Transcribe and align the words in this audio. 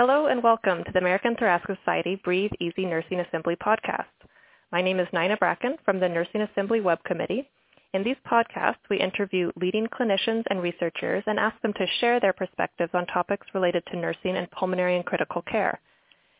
Hello 0.00 0.28
and 0.28 0.42
welcome 0.42 0.82
to 0.82 0.92
the 0.92 0.98
American 0.98 1.36
Thoracic 1.36 1.76
Society 1.76 2.18
Breathe 2.24 2.52
Easy 2.58 2.86
Nursing 2.86 3.20
Assembly 3.20 3.54
podcast. 3.54 4.06
My 4.72 4.80
name 4.80 4.98
is 4.98 5.06
Nina 5.12 5.36
Bracken 5.36 5.76
from 5.84 6.00
the 6.00 6.08
Nursing 6.08 6.40
Assembly 6.40 6.80
Web 6.80 7.04
Committee. 7.04 7.46
In 7.92 8.02
these 8.02 8.16
podcasts, 8.26 8.80
we 8.88 8.98
interview 8.98 9.52
leading 9.60 9.86
clinicians 9.88 10.44
and 10.48 10.62
researchers 10.62 11.22
and 11.26 11.38
ask 11.38 11.60
them 11.60 11.74
to 11.74 11.86
share 12.00 12.18
their 12.18 12.32
perspectives 12.32 12.92
on 12.94 13.04
topics 13.08 13.46
related 13.52 13.82
to 13.90 13.98
nursing 13.98 14.38
and 14.38 14.50
pulmonary 14.52 14.96
and 14.96 15.04
critical 15.04 15.42
care. 15.42 15.78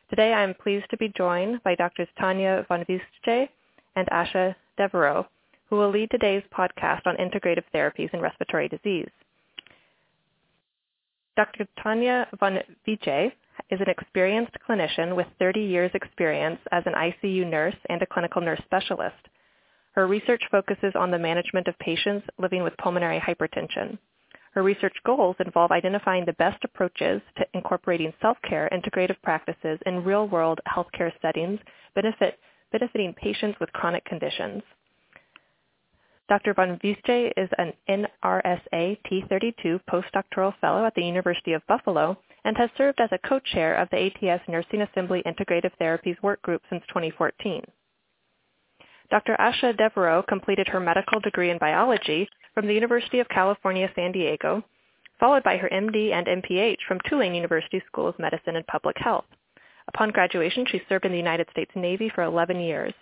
Today, 0.09 0.33
I 0.33 0.43
am 0.43 0.55
pleased 0.55 0.87
to 0.89 0.97
be 0.97 1.13
joined 1.15 1.63
by 1.63 1.75
Drs. 1.75 2.09
Tanya 2.19 2.65
von 2.67 2.87
Visger 2.87 3.47
and 3.95 4.09
Asha 4.09 4.55
Devereaux, 4.79 5.27
who 5.69 5.77
will 5.77 5.91
lead 5.91 6.11
today's 6.11 6.45
podcast 6.51 7.03
on 7.05 7.19
integrative 7.19 7.65
therapies 7.75 8.15
in 8.15 8.23
respiratory 8.23 8.69
disease. 8.69 9.11
Dr. 11.37 11.67
Tanya 11.83 12.27
von 12.39 12.59
Visger 12.87 13.33
is 13.71 13.81
an 13.81 13.89
experienced 13.89 14.57
clinician 14.69 15.17
with 15.17 15.27
30 15.39 15.61
years 15.61 15.91
experience 15.95 16.59
as 16.73 16.83
an 16.87 16.95
ICU 16.95 17.49
nurse 17.49 17.77
and 17.89 18.03
a 18.03 18.07
clinical 18.07 18.43
nurse 18.43 18.61
specialist. 18.65 19.29
Her 19.93 20.07
research 20.07 20.43
focuses 20.51 20.93
on 20.95 21.11
the 21.11 21.19
management 21.19 21.69
of 21.69 21.79
patients 21.79 22.27
living 22.39 22.63
with 22.63 22.77
pulmonary 22.77 23.21
hypertension. 23.21 23.99
Her 24.53 24.63
research 24.63 24.97
goals 25.05 25.37
involve 25.39 25.71
identifying 25.71 26.25
the 26.25 26.33
best 26.35 26.63
approaches 26.65 27.23
to 27.37 27.47
incorporating 27.55 28.13
self-care 28.21 28.69
integrative 28.73 29.21
practices 29.23 29.79
in 29.87 30.05
real-world 30.05 30.61
healthcare 30.67 31.13
settings 31.23 31.61
benefit, 31.95 32.39
benefiting 32.73 33.15
patients 33.15 33.59
with 33.61 33.73
chronic 33.73 34.05
conditions. 34.05 34.63
Dr. 36.29 36.55
von 36.55 36.79
Visger 36.79 37.33
is 37.37 37.49
an 37.59 37.73
NRSA 37.89 38.99
T32 39.11 39.81
postdoctoral 39.91 40.55
fellow 40.61 40.85
at 40.85 40.95
the 40.95 41.03
University 41.05 41.53
of 41.53 41.67
Buffalo 41.67 42.17
and 42.45 42.57
has 42.57 42.71
served 42.77 43.01
as 43.01 43.11
a 43.13 43.29
co-chair 43.29 43.75
of 43.75 43.89
the 43.91 43.99
ATS 44.07 44.43
Nursing 44.49 44.83
Assembly 44.83 45.23
Integrative 45.27 45.73
Therapies 45.81 46.21
Work 46.23 46.43
Group 46.43 46.63
since 46.71 46.83
2014. 46.89 47.63
Dr. 49.11 49.37
Asha 49.41 49.77
Devereaux 49.77 50.23
completed 50.29 50.69
her 50.69 50.81
medical 50.81 51.21
degree 51.21 51.51
in 51.51 51.59
biology 51.59 52.29
from 52.55 52.67
the 52.67 52.75
University 52.75 53.19
of 53.19 53.29
California, 53.29 53.91
San 53.95 54.13
Diego, 54.13 54.63
followed 55.19 55.43
by 55.43 55.57
her 55.57 55.69
MD 55.69 56.13
and 56.13 56.27
MPH 56.27 56.79
from 56.87 56.99
Tulane 57.09 57.35
University 57.35 57.83
School 57.87 58.07
of 58.07 58.19
Medicine 58.19 58.57
and 58.57 58.67
Public 58.67 58.97
Health. 58.99 59.27
Upon 59.89 60.11
graduation, 60.11 60.65
she 60.67 60.81
served 60.89 61.05
in 61.05 61.13
the 61.13 61.19
United 61.19 61.49
States 61.51 61.73
Navy 61.75 62.11
for 62.15 62.23
11 62.23 62.61
years. 62.61 62.95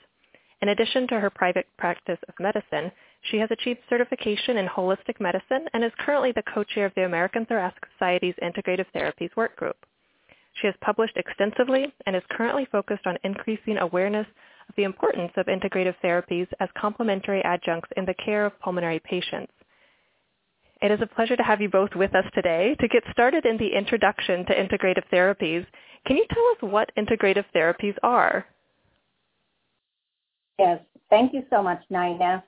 In 0.60 0.70
addition 0.70 1.06
to 1.08 1.20
her 1.20 1.30
private 1.30 1.66
practice 1.76 2.18
of 2.28 2.34
medicine, 2.40 2.90
she 3.22 3.38
has 3.38 3.50
achieved 3.50 3.80
certification 3.88 4.56
in 4.56 4.66
holistic 4.66 5.20
medicine 5.20 5.66
and 5.72 5.84
is 5.84 5.92
currently 5.98 6.32
the 6.32 6.42
co-chair 6.52 6.86
of 6.86 6.94
the 6.94 7.04
American 7.04 7.46
Thoracic 7.46 7.84
Society's 7.92 8.34
Integrative 8.42 8.86
Therapies 8.94 9.34
Work 9.36 9.56
Group. 9.56 9.76
She 10.54 10.66
has 10.66 10.74
published 10.80 11.16
extensively 11.16 11.92
and 12.06 12.16
is 12.16 12.22
currently 12.30 12.64
focused 12.72 13.06
on 13.06 13.18
increasing 13.22 13.78
awareness 13.78 14.26
of 14.68 14.74
the 14.76 14.82
importance 14.82 15.32
of 15.36 15.46
integrative 15.46 15.94
therapies 16.02 16.48
as 16.58 16.68
complementary 16.76 17.40
adjuncts 17.44 17.90
in 17.96 18.04
the 18.04 18.14
care 18.14 18.44
of 18.44 18.58
pulmonary 18.60 18.98
patients. 18.98 19.52
It 20.82 20.90
is 20.90 21.00
a 21.00 21.06
pleasure 21.06 21.36
to 21.36 21.42
have 21.42 21.60
you 21.60 21.68
both 21.68 21.94
with 21.94 22.14
us 22.14 22.24
today. 22.34 22.76
To 22.80 22.88
get 22.88 23.02
started 23.12 23.46
in 23.46 23.56
the 23.58 23.68
introduction 23.76 24.44
to 24.46 24.54
integrative 24.54 25.04
therapies, 25.12 25.66
can 26.06 26.16
you 26.16 26.26
tell 26.32 26.46
us 26.68 26.72
what 26.72 26.92
integrative 26.96 27.44
therapies 27.54 27.96
are? 28.02 28.46
Yes, 30.58 30.80
thank 31.10 31.32
you 31.32 31.44
so 31.50 31.62
much, 31.62 31.82
Nina. 31.90 32.44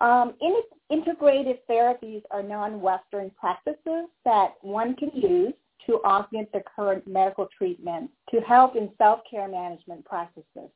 Um, 0.00 0.34
in, 0.40 0.62
integrative 0.90 1.58
therapies 1.68 2.22
are 2.30 2.42
non-Western 2.42 3.30
practices 3.38 4.08
that 4.24 4.54
one 4.62 4.94
can 4.96 5.10
use 5.14 5.54
to 5.86 6.02
augment 6.04 6.50
the 6.52 6.62
current 6.76 7.06
medical 7.06 7.48
treatment 7.56 8.10
to 8.30 8.40
help 8.40 8.76
in 8.76 8.90
self-care 8.98 9.48
management 9.48 10.04
practices. 10.04 10.70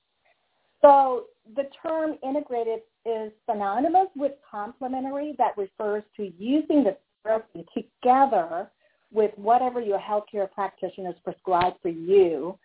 So 0.81 1.25
the 1.56 1.69
term 1.83 2.16
integrative 2.25 2.81
is 3.06 3.33
synonymous 3.49 4.09
with 4.16 4.33
complementary 4.50 5.34
that 5.39 5.56
refers 5.56 6.03
to 6.16 6.33
using 6.39 6.84
the 6.84 6.97
therapy 7.22 7.65
together 7.75 8.71
with 9.12 9.31
whatever 9.37 9.81
your 9.81 9.99
healthcare 9.99 10.50
practitioner 10.50 11.12
practitioners 11.12 11.15
prescribe 11.25 11.75
for 11.81 11.89
you 11.89 12.59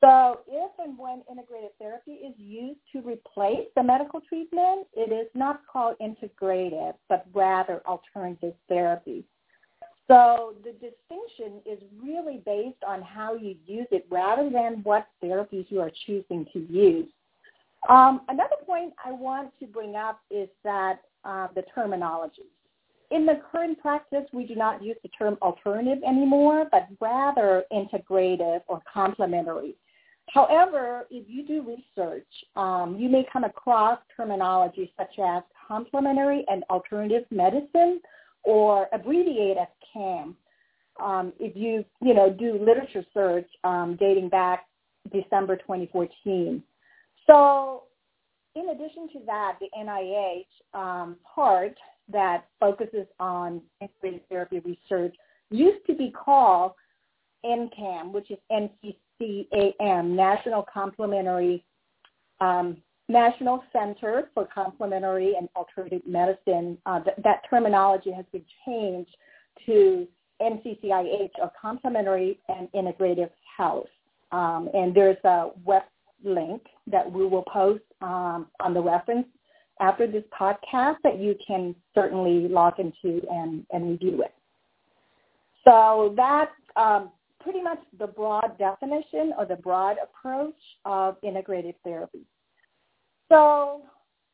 so 0.00 0.40
if 0.46 0.70
and 0.78 0.96
when 0.96 1.22
integrative 1.30 1.72
therapy 1.78 2.12
is 2.12 2.34
used 2.36 2.78
to 2.92 3.00
replace 3.00 3.66
the 3.74 3.82
medical 3.82 4.20
treatment, 4.20 4.86
it 4.94 5.12
is 5.12 5.28
not 5.34 5.62
called 5.70 5.96
integrative, 6.00 6.94
but 7.08 7.26
rather 7.34 7.82
alternative 7.86 8.54
therapy. 8.68 9.24
So 10.06 10.54
the 10.64 10.72
distinction 10.72 11.60
is 11.66 11.78
really 12.02 12.40
based 12.46 12.82
on 12.86 13.02
how 13.02 13.34
you 13.34 13.56
use 13.66 13.88
it 13.90 14.06
rather 14.08 14.48
than 14.48 14.80
what 14.82 15.06
therapies 15.22 15.66
you 15.68 15.80
are 15.80 15.90
choosing 16.06 16.46
to 16.52 16.60
use. 16.60 17.08
Um, 17.88 18.22
another 18.28 18.56
point 18.64 18.94
I 19.04 19.12
want 19.12 19.50
to 19.60 19.66
bring 19.66 19.96
up 19.96 20.20
is 20.30 20.48
that 20.64 21.00
uh, 21.24 21.48
the 21.54 21.62
terminology. 21.74 22.42
In 23.10 23.26
the 23.26 23.40
current 23.50 23.78
practice, 23.80 24.24
we 24.32 24.46
do 24.46 24.54
not 24.54 24.82
use 24.82 24.96
the 25.02 25.08
term 25.08 25.38
alternative 25.42 26.02
anymore, 26.06 26.66
but 26.70 26.88
rather 27.00 27.64
integrative 27.72 28.60
or 28.68 28.82
complementary. 28.92 29.74
However, 30.32 31.06
if 31.10 31.24
you 31.28 31.46
do 31.46 31.62
research, 31.62 32.26
um, 32.56 32.96
you 32.98 33.08
may 33.08 33.24
come 33.32 33.44
across 33.44 33.98
terminology 34.16 34.92
such 34.98 35.18
as 35.18 35.42
complementary 35.66 36.44
and 36.48 36.64
alternative 36.70 37.24
medicine 37.30 38.00
or 38.44 38.88
abbreviate 38.92 39.56
as 39.56 39.68
CAM. 39.92 40.36
Um, 41.02 41.32
if 41.38 41.56
you, 41.56 41.84
you 42.02 42.14
know, 42.14 42.30
do 42.30 42.58
literature 42.58 43.04
search 43.14 43.48
um, 43.64 43.96
dating 43.98 44.28
back 44.28 44.66
December 45.12 45.56
2014. 45.56 46.62
So 47.26 47.84
in 48.54 48.70
addition 48.70 49.08
to 49.12 49.20
that, 49.26 49.58
the 49.60 49.68
NIH 49.78 50.44
um, 50.74 51.16
part 51.34 51.74
that 52.10 52.46
focuses 52.58 53.06
on 53.20 53.62
integrated 53.80 54.28
therapy 54.28 54.60
research 54.60 55.14
used 55.50 55.86
to 55.86 55.94
be 55.94 56.10
called 56.10 56.72
NCAM, 57.44 58.12
which 58.12 58.30
is 58.30 58.38
NCCAM, 59.20 60.10
National 60.10 60.64
Complementary 60.72 61.64
um, 62.40 62.78
National 63.08 63.64
Center 63.72 64.30
for 64.34 64.46
Complementary 64.54 65.34
and 65.38 65.48
Alternative 65.56 66.02
Medicine. 66.06 66.76
Uh, 66.84 67.00
th- 67.00 67.16
that 67.24 67.42
terminology 67.48 68.12
has 68.12 68.26
been 68.32 68.44
changed 68.66 69.16
to 69.66 70.06
NCCIH, 70.40 71.30
or 71.40 71.50
Complementary 71.60 72.38
and 72.48 72.68
Integrative 72.72 73.30
Health. 73.56 73.88
Um, 74.30 74.68
and 74.74 74.94
there's 74.94 75.16
a 75.24 75.48
web 75.64 75.82
link 76.22 76.62
that 76.86 77.10
we 77.10 77.26
will 77.26 77.44
post 77.52 77.82
um, 78.02 78.48
on 78.60 78.74
the 78.74 78.80
reference 78.80 79.26
after 79.80 80.06
this 80.06 80.24
podcast 80.38 80.96
that 81.02 81.18
you 81.18 81.34
can 81.46 81.74
certainly 81.94 82.48
log 82.48 82.74
into 82.78 83.26
and, 83.30 83.64
and 83.72 83.90
review 83.90 84.22
it. 84.22 84.34
So 85.64 86.14
that 86.16 86.50
um, 86.76 87.10
pretty 87.40 87.62
much 87.62 87.78
the 87.98 88.06
broad 88.06 88.58
definition 88.58 89.32
or 89.38 89.46
the 89.46 89.56
broad 89.56 89.96
approach 90.02 90.58
of 90.84 91.20
integrative 91.22 91.74
therapy. 91.84 92.22
So 93.28 93.82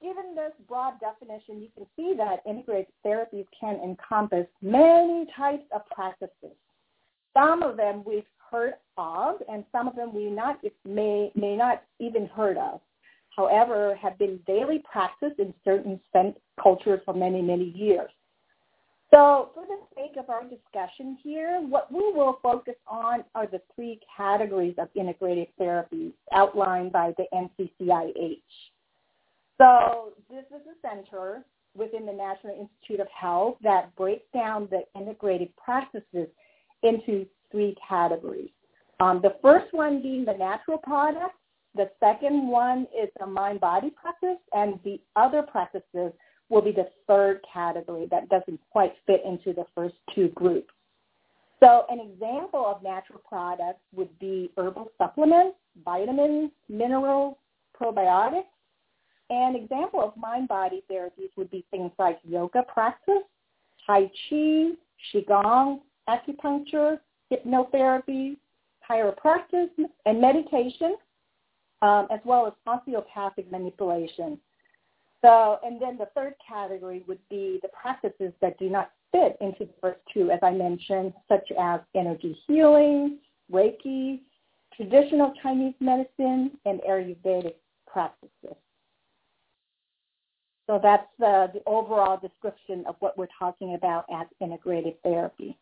given 0.00 0.34
this 0.34 0.52
broad 0.68 0.94
definition, 1.00 1.60
you 1.60 1.68
can 1.76 1.86
see 1.96 2.14
that 2.16 2.46
integrative 2.46 2.86
therapies 3.04 3.46
can 3.58 3.80
encompass 3.82 4.46
many 4.62 5.26
types 5.36 5.64
of 5.74 5.82
practices. 5.86 6.56
Some 7.36 7.62
of 7.62 7.76
them 7.76 8.04
we've 8.06 8.24
heard 8.50 8.74
of, 8.96 9.36
and 9.50 9.64
some 9.72 9.88
of 9.88 9.96
them 9.96 10.14
we 10.14 10.30
not 10.30 10.60
may 10.84 11.32
may 11.34 11.56
not 11.56 11.82
even 11.98 12.26
heard 12.26 12.56
of. 12.56 12.80
However, 13.36 13.96
have 13.96 14.16
been 14.18 14.38
daily 14.46 14.82
practiced 14.90 15.40
in 15.40 15.52
certain 15.64 16.00
cultures 16.62 17.00
for 17.04 17.14
many 17.14 17.42
many 17.42 17.70
years. 17.70 18.10
So 19.14 19.50
for 19.54 19.64
the 19.64 19.78
sake 19.94 20.16
of 20.18 20.28
our 20.28 20.42
discussion 20.42 21.16
here, 21.22 21.60
what 21.60 21.92
we 21.92 22.00
will 22.12 22.40
focus 22.42 22.74
on 22.88 23.22
are 23.36 23.46
the 23.46 23.60
three 23.76 24.00
categories 24.16 24.74
of 24.76 24.88
integrative 24.94 25.46
therapies 25.60 26.12
outlined 26.32 26.90
by 26.90 27.14
the 27.16 27.24
NCCIH. 27.32 28.38
So 29.56 30.14
this 30.28 30.44
is 30.50 30.66
a 30.66 30.88
center 30.88 31.44
within 31.76 32.06
the 32.06 32.12
National 32.12 32.58
Institute 32.58 32.98
of 32.98 33.06
Health 33.16 33.56
that 33.62 33.94
breaks 33.94 34.24
down 34.34 34.68
the 34.72 34.82
integrative 35.00 35.50
practices 35.62 36.26
into 36.82 37.24
three 37.52 37.76
categories. 37.88 38.50
Um, 38.98 39.20
the 39.22 39.36
first 39.42 39.72
one 39.72 40.02
being 40.02 40.24
the 40.24 40.34
natural 40.34 40.78
products, 40.78 41.36
the 41.76 41.88
second 42.00 42.48
one 42.48 42.88
is 43.00 43.08
the 43.20 43.26
mind-body 43.26 43.90
practice, 43.90 44.42
and 44.52 44.80
the 44.82 45.00
other 45.14 45.42
practices 45.42 46.12
will 46.48 46.62
be 46.62 46.72
the 46.72 46.88
third 47.06 47.40
category 47.52 48.06
that 48.10 48.28
doesn't 48.28 48.60
quite 48.70 48.94
fit 49.06 49.22
into 49.24 49.52
the 49.52 49.64
first 49.74 49.94
two 50.14 50.28
groups. 50.30 50.72
So 51.60 51.86
an 51.88 52.00
example 52.00 52.64
of 52.66 52.82
natural 52.82 53.20
products 53.26 53.80
would 53.94 54.18
be 54.18 54.50
herbal 54.58 54.90
supplements, 54.98 55.56
vitamins, 55.84 56.50
minerals, 56.68 57.36
probiotics. 57.80 58.44
An 59.30 59.56
example 59.56 60.00
of 60.00 60.14
mind-body 60.16 60.82
therapies 60.90 61.30
would 61.36 61.50
be 61.50 61.64
things 61.70 61.90
like 61.98 62.18
yoga 62.22 62.62
practice, 62.62 63.22
Tai 63.86 64.10
Chi, 64.28 64.72
Qigong, 65.12 65.80
acupuncture, 66.08 66.98
hypnotherapy, 67.32 68.36
chiropractic 68.88 69.70
and 70.04 70.20
meditation, 70.20 70.96
um, 71.82 72.06
as 72.10 72.20
well 72.24 72.46
as 72.46 72.52
osteopathic 72.66 73.50
manipulation. 73.50 74.38
So, 75.24 75.58
and 75.64 75.80
then 75.80 75.96
the 75.96 76.08
third 76.14 76.34
category 76.46 77.02
would 77.08 77.18
be 77.30 77.58
the 77.62 77.68
practices 77.68 78.34
that 78.42 78.58
do 78.58 78.68
not 78.68 78.90
fit 79.10 79.38
into 79.40 79.64
the 79.64 79.72
first 79.80 80.00
two, 80.12 80.30
as 80.30 80.38
I 80.42 80.50
mentioned, 80.50 81.14
such 81.30 81.50
as 81.58 81.80
energy 81.94 82.38
healing, 82.46 83.16
Reiki, 83.50 84.20
traditional 84.76 85.32
Chinese 85.42 85.72
medicine, 85.80 86.50
and 86.66 86.78
Ayurvedic 86.86 87.54
practices. 87.86 88.56
So 90.66 90.78
that's 90.82 91.06
the, 91.18 91.50
the 91.54 91.62
overall 91.66 92.18
description 92.20 92.84
of 92.86 92.96
what 92.98 93.16
we're 93.16 93.28
talking 93.38 93.76
about 93.76 94.04
as 94.14 94.26
integrated 94.42 95.02
therapy. 95.02 95.56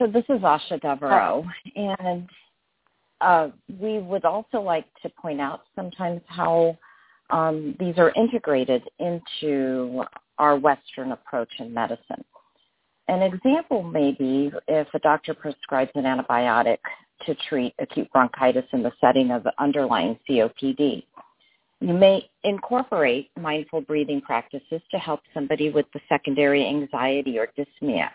So 0.00 0.06
this 0.06 0.24
is 0.28 0.40
Asha 0.42 0.80
Devereaux, 0.80 1.44
and 1.74 2.28
uh, 3.22 3.48
we 3.80 3.98
would 4.00 4.24
also 4.24 4.60
like 4.60 4.86
to 5.02 5.08
point 5.08 5.40
out 5.40 5.62
sometimes 5.76 6.20
how 6.26 6.76
um, 7.30 7.74
these 7.78 7.94
are 7.96 8.12
integrated 8.16 8.82
into 8.98 10.02
our 10.38 10.58
Western 10.58 11.12
approach 11.12 11.50
in 11.58 11.72
medicine. 11.72 12.24
An 13.08 13.22
example 13.22 13.82
may 13.82 14.12
be 14.12 14.50
if 14.68 14.88
a 14.94 14.98
doctor 14.98 15.34
prescribes 15.34 15.90
an 15.94 16.04
antibiotic 16.04 16.78
to 17.26 17.34
treat 17.48 17.74
acute 17.78 18.10
bronchitis 18.12 18.64
in 18.72 18.82
the 18.82 18.92
setting 19.00 19.30
of 19.30 19.46
underlying 19.58 20.18
COPD. 20.28 21.04
You 21.80 21.94
may 21.94 22.28
incorporate 22.44 23.30
mindful 23.40 23.82
breathing 23.82 24.20
practices 24.20 24.80
to 24.90 24.98
help 24.98 25.20
somebody 25.34 25.70
with 25.70 25.86
the 25.92 26.00
secondary 26.08 26.66
anxiety 26.66 27.38
or 27.38 27.48
dyspnea. 27.58 28.08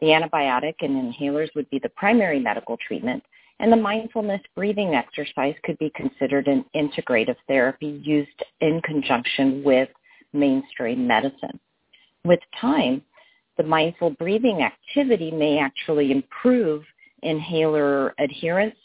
The 0.00 0.08
antibiotic 0.08 0.74
and 0.80 1.12
inhalers 1.12 1.48
would 1.54 1.68
be 1.70 1.78
the 1.78 1.88
primary 1.90 2.38
medical 2.38 2.76
treatment, 2.76 3.22
and 3.60 3.72
the 3.72 3.76
mindfulness 3.76 4.40
breathing 4.54 4.94
exercise 4.94 5.54
could 5.64 5.78
be 5.78 5.90
considered 5.94 6.46
an 6.46 6.64
integrative 6.76 7.36
therapy 7.46 8.00
used 8.04 8.42
in 8.60 8.80
conjunction 8.82 9.62
with 9.64 9.88
mainstream 10.32 11.06
medicine. 11.06 11.58
With 12.24 12.40
time, 12.60 13.02
the 13.56 13.64
mindful 13.64 14.10
breathing 14.10 14.62
activity 14.62 15.30
may 15.30 15.58
actually 15.58 16.12
improve 16.12 16.84
inhaler 17.22 18.14
adherence 18.18 18.76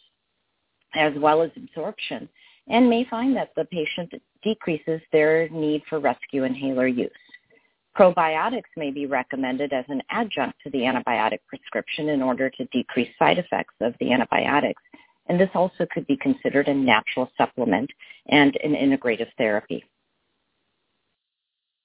as 0.95 1.13
well 1.17 1.41
as 1.41 1.51
absorption 1.55 2.27
and 2.67 2.89
may 2.89 3.05
find 3.09 3.35
that 3.35 3.51
the 3.55 3.65
patient 3.65 4.11
decreases 4.41 5.01
their 5.11 5.49
need 5.49 5.83
for 5.89 5.99
rescue 5.99 6.43
inhaler 6.43 6.87
use. 6.87 7.11
Probiotics 7.97 8.71
may 8.75 8.89
be 8.91 9.05
recommended 9.05 9.71
as 9.71 9.85
an 9.87 10.01
adjunct 10.09 10.57
to 10.63 10.69
the 10.71 10.79
antibiotic 10.79 11.39
prescription 11.47 12.09
in 12.09 12.21
order 12.21 12.49
to 12.49 12.65
decrease 12.65 13.09
side 13.19 13.37
effects 13.37 13.75
of 13.81 13.93
the 13.99 14.11
antibiotics. 14.11 14.81
And 15.27 15.39
this 15.39 15.49
also 15.53 15.85
could 15.93 16.07
be 16.07 16.17
considered 16.17 16.67
a 16.67 16.73
natural 16.73 17.31
supplement 17.37 17.89
and 18.27 18.57
an 18.63 18.73
integrative 18.73 19.29
therapy. 19.37 19.83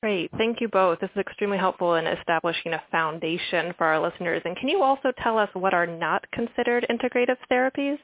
Great. 0.03 0.31
Thank 0.39 0.61
you 0.61 0.69
both. 0.69 1.01
This 1.01 1.11
is 1.15 1.21
extremely 1.21 1.59
helpful 1.59 1.97
in 1.97 2.07
establishing 2.07 2.73
a 2.73 2.83
foundation 2.91 3.75
for 3.77 3.85
our 3.85 4.01
listeners. 4.01 4.43
And 4.45 4.57
can 4.57 4.69
you 4.69 4.83
also 4.83 5.13
tell 5.23 5.37
us 5.37 5.49
what 5.55 5.75
are 5.75 5.87
not 5.87 6.25
considered 6.31 6.87
integrative 6.89 7.37
therapies? 7.51 7.99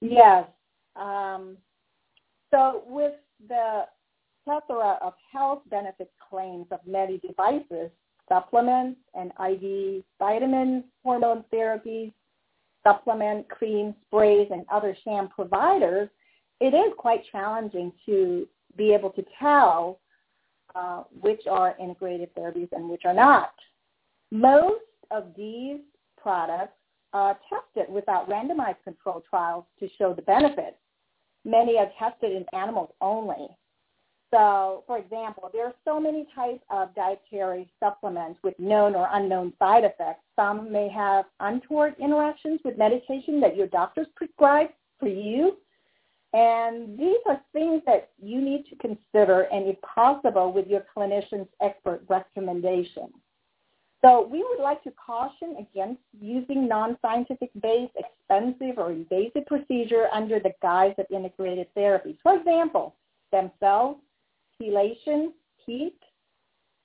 Yes. 0.00 0.46
Um, 0.96 1.56
so 2.50 2.82
with 2.86 3.14
the 3.48 3.84
plethora 4.44 4.98
of 5.02 5.14
health 5.32 5.62
benefit 5.70 6.10
claims 6.30 6.66
of 6.70 6.80
many 6.86 7.18
devices, 7.18 7.90
supplements, 8.28 9.00
and 9.14 9.32
IV 9.38 10.04
vitamins, 10.18 10.84
hormone 11.04 11.44
therapies, 11.52 12.12
supplement, 12.82 13.48
creams, 13.48 13.94
sprays, 14.06 14.48
and 14.50 14.64
other 14.70 14.96
sham 15.04 15.28
providers, 15.28 16.08
it 16.60 16.74
is 16.74 16.92
quite 16.96 17.22
challenging 17.30 17.92
to 18.06 18.46
be 18.76 18.92
able 18.92 19.10
to 19.10 19.24
tell 19.38 20.00
uh, 20.74 21.02
which 21.20 21.42
are 21.50 21.76
integrative 21.80 22.30
therapies 22.38 22.68
and 22.72 22.88
which 22.88 23.02
are 23.04 23.14
not. 23.14 23.52
Most 24.30 24.80
of 25.10 25.26
these 25.36 25.80
products 26.16 26.74
are 27.12 27.38
tested 27.50 27.92
without 27.92 28.28
randomized 28.28 28.82
control 28.84 29.22
trials 29.28 29.64
to 29.78 29.88
show 29.98 30.14
the 30.14 30.22
benefits. 30.22 30.76
Many 31.44 31.76
are 31.76 31.90
tested 31.98 32.32
in 32.32 32.46
animals 32.58 32.90
only. 33.00 33.48
So, 34.32 34.82
for 34.86 34.96
example, 34.96 35.50
there 35.52 35.66
are 35.66 35.74
so 35.84 36.00
many 36.00 36.26
types 36.34 36.64
of 36.70 36.94
dietary 36.94 37.70
supplements 37.78 38.40
with 38.42 38.58
known 38.58 38.94
or 38.94 39.08
unknown 39.12 39.52
side 39.58 39.84
effects. 39.84 40.22
Some 40.36 40.72
may 40.72 40.88
have 40.88 41.26
untoward 41.40 41.94
interactions 42.00 42.60
with 42.64 42.78
medication 42.78 43.40
that 43.40 43.56
your 43.56 43.66
doctors 43.66 44.06
prescribe 44.16 44.68
for 44.98 45.08
you. 45.08 45.58
And 46.32 46.98
these 46.98 47.18
are 47.26 47.42
things 47.52 47.82
that 47.84 48.10
you 48.22 48.40
need 48.40 48.64
to 48.70 48.76
consider 48.76 49.42
and 49.52 49.68
if 49.68 49.76
possible 49.82 50.50
with 50.50 50.66
your 50.66 50.86
clinician's 50.96 51.48
expert 51.60 52.00
recommendation. 52.08 53.12
So 54.02 54.26
we 54.26 54.42
would 54.42 54.62
like 54.62 54.82
to 54.84 54.92
caution 54.92 55.56
against 55.60 56.00
using 56.18 56.66
non-scientific 56.66 57.50
based, 57.62 57.92
expensive, 57.96 58.78
or 58.78 58.92
invasive 58.92 59.44
procedure 59.46 60.08
under 60.10 60.40
the 60.40 60.54
guise 60.62 60.94
of 60.96 61.04
integrated 61.10 61.68
therapies. 61.76 62.16
For 62.22 62.34
example, 62.34 62.96
stem 63.28 63.50
cells, 63.60 63.98
chelation, 64.62 65.28
heat. 65.66 65.98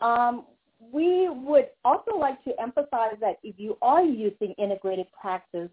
Um, 0.01 0.45
we 0.79 1.29
would 1.29 1.69
also 1.83 2.17
like 2.17 2.43
to 2.43 2.51
emphasize 2.61 3.15
that 3.19 3.37
if 3.43 3.55
you 3.57 3.77
are 3.81 4.03
using 4.03 4.53
integrated 4.57 5.07
practice 5.19 5.69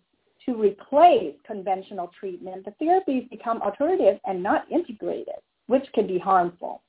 to 0.47 0.55
replace 0.55 1.35
conventional 1.47 2.11
treatment, 2.19 2.65
the 2.65 2.73
therapies 2.85 3.29
become 3.31 3.63
alternative 3.63 4.19
and 4.27 4.43
not 4.43 4.71
integrated, 4.71 5.35
which 5.67 5.85
can 5.95 6.07
be 6.07 6.19
harmful. 6.19 6.83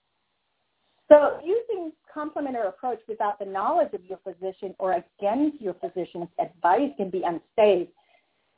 So 1.10 1.40
using 1.44 1.92
complementary 2.12 2.68
approach 2.68 3.00
without 3.08 3.38
the 3.40 3.46
knowledge 3.46 3.94
of 3.94 4.04
your 4.06 4.20
physician 4.24 4.74
or 4.80 4.94
against 4.94 5.62
your 5.62 5.76
physician's 5.76 6.30
advice 6.40 6.92
can 6.98 7.10
be 7.10 7.24
unsafe 7.24 7.90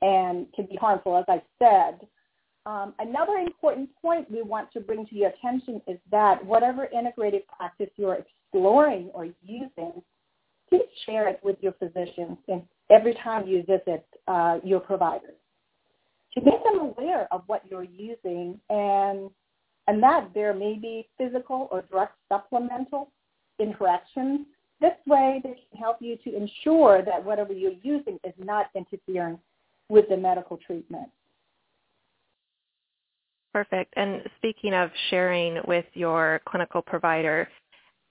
and 0.02 0.46
can 0.54 0.68
be 0.68 0.76
harmful, 0.76 1.18
as 1.18 1.26
I 1.28 1.42
said. 1.60 2.08
Um, 2.68 2.94
another 3.00 3.38
important 3.38 3.90
point 4.02 4.30
we 4.30 4.42
want 4.42 4.74
to 4.74 4.82
bring 4.82 5.06
to 5.08 5.16
your 5.16 5.30
attention 5.30 5.82
is 5.88 5.98
that 6.12 6.46
whatever 6.46 6.90
integrative 6.94 7.44
practice 7.48 7.90
you're 7.96 8.16
exploring 8.16 9.10
or 9.14 9.30
using, 9.42 10.02
please 10.70 10.82
share 11.06 11.30
it 11.30 11.40
with 11.44 11.56
your 11.62 11.72
physician 11.74 12.38
every 12.90 13.14
time 13.24 13.48
you 13.48 13.64
visit 13.64 14.06
uh, 14.28 14.60
your 14.66 14.82
provider 14.82 15.34
to 16.34 16.42
make 16.44 16.62
them 16.66 16.80
aware 16.82 17.30
of 17.32 17.44
what 17.48 17.64
you're 17.70 17.84
using 17.84 18.60
and 18.70 19.30
and 19.88 20.04
that 20.04 20.30
there 20.34 20.54
may 20.54 20.78
be 20.78 21.08
physical 21.18 21.70
or 21.72 21.84
drug 21.84 22.10
supplemental 22.28 23.10
interactions. 23.60 24.46
This 24.82 24.92
way 25.06 25.40
they 25.42 25.56
can 25.72 25.80
help 25.80 26.02
you 26.02 26.18
to 26.26 26.36
ensure 26.36 27.02
that 27.06 27.24
whatever 27.24 27.54
you're 27.54 27.72
using 27.82 28.20
is 28.26 28.34
not 28.38 28.66
interfering 28.76 29.40
with 29.88 30.10
the 30.10 30.18
medical 30.18 30.58
treatment. 30.58 31.08
Perfect. 33.58 33.92
And 33.98 34.22
speaking 34.38 34.76
of 34.76 34.92
sharing 35.10 35.58
with 35.68 35.86
your 35.96 36.42
clinical 36.48 36.80
provider, 36.80 37.50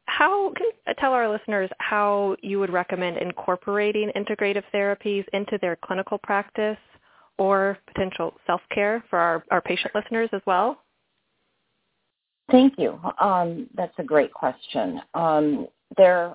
how 0.07 0.53
can 0.57 0.67
you 0.67 0.95
tell 0.99 1.13
our 1.13 1.29
listeners 1.29 1.71
how 1.79 2.35
you 2.43 2.59
would 2.59 2.73
recommend 2.73 3.19
incorporating 3.19 4.11
integrative 4.17 4.65
therapies 4.75 5.25
into 5.33 5.57
their 5.63 5.77
clinical 5.85 6.19
practice 6.19 6.77
or 7.39 7.79
potential 7.87 8.35
self-care 8.45 9.05
for 9.09 9.21
our, 9.21 9.45
our 9.53 9.61
patient 9.61 9.95
listeners 9.95 10.29
as 10.33 10.43
well? 10.49 10.83
Thank 12.51 12.75
you. 12.77 12.99
Um, 13.21 13.69
that's 13.77 13.95
a 13.99 14.03
great 14.03 14.33
question. 14.33 15.01
Um, 15.15 15.69
there 15.97 16.35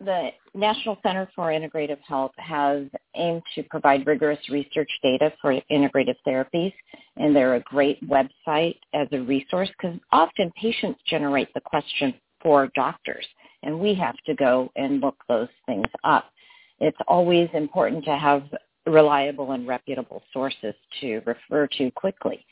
the 0.00 0.30
National 0.54 0.96
Center 1.02 1.28
for 1.36 1.48
Integrative 1.48 2.00
Health 2.00 2.32
has 2.38 2.84
aimed 3.16 3.42
to 3.54 3.62
provide 3.64 4.06
rigorous 4.06 4.38
research 4.48 4.90
data 5.02 5.32
for 5.40 5.52
integrative 5.70 6.16
therapies, 6.26 6.72
and 7.16 7.36
they're 7.36 7.56
a 7.56 7.60
great 7.60 8.00
website 8.08 8.78
as 8.94 9.08
a 9.12 9.20
resource 9.20 9.68
because 9.78 9.98
often 10.10 10.50
patients 10.60 11.00
generate 11.06 11.52
the 11.54 11.60
question 11.60 12.14
for 12.42 12.70
doctors, 12.74 13.26
and 13.62 13.78
we 13.78 13.94
have 13.94 14.16
to 14.26 14.34
go 14.34 14.70
and 14.76 15.00
look 15.00 15.16
those 15.28 15.48
things 15.66 15.86
up. 16.02 16.30
It's 16.78 16.96
always 17.06 17.50
important 17.52 18.04
to 18.06 18.16
have 18.16 18.44
reliable 18.86 19.52
and 19.52 19.68
reputable 19.68 20.22
sources 20.32 20.74
to 21.00 21.20
refer 21.26 21.66
to 21.78 21.90
quickly 21.90 22.44